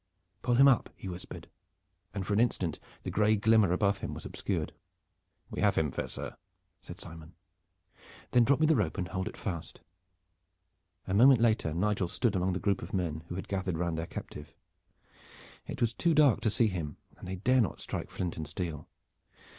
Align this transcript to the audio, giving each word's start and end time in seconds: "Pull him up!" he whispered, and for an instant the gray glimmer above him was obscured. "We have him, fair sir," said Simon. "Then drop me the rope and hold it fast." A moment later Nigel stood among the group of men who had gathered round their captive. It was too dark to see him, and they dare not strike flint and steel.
"Pull 0.41 0.55
him 0.55 0.67
up!" 0.67 0.89
he 0.95 1.07
whispered, 1.07 1.47
and 2.11 2.25
for 2.25 2.33
an 2.33 2.39
instant 2.39 2.79
the 3.03 3.11
gray 3.11 3.35
glimmer 3.35 3.71
above 3.71 3.99
him 3.99 4.15
was 4.15 4.25
obscured. 4.25 4.73
"We 5.51 5.61
have 5.61 5.75
him, 5.75 5.91
fair 5.91 6.07
sir," 6.07 6.37
said 6.81 6.99
Simon. 6.99 7.35
"Then 8.31 8.43
drop 8.43 8.59
me 8.59 8.65
the 8.65 8.75
rope 8.75 8.97
and 8.97 9.09
hold 9.09 9.27
it 9.27 9.37
fast." 9.37 9.81
A 11.05 11.13
moment 11.13 11.39
later 11.39 11.71
Nigel 11.75 12.07
stood 12.07 12.35
among 12.35 12.53
the 12.53 12.59
group 12.59 12.81
of 12.81 12.95
men 12.95 13.25
who 13.27 13.35
had 13.35 13.47
gathered 13.47 13.77
round 13.77 13.95
their 13.95 14.07
captive. 14.07 14.55
It 15.67 15.81
was 15.81 15.93
too 15.93 16.15
dark 16.15 16.41
to 16.41 16.49
see 16.49 16.65
him, 16.65 16.97
and 17.19 17.27
they 17.27 17.35
dare 17.35 17.61
not 17.61 17.79
strike 17.79 18.09
flint 18.09 18.37
and 18.37 18.47
steel. 18.47 18.87